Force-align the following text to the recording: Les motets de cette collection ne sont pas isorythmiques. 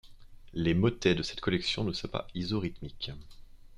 Les 0.55 0.73
motets 0.73 1.13
de 1.13 1.21
cette 1.21 1.41
collection 1.41 1.83
ne 1.83 1.93
sont 1.93 2.07
pas 2.07 2.25
isorythmiques. 2.33 3.11